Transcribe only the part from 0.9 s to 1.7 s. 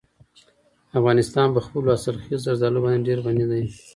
افغانستان په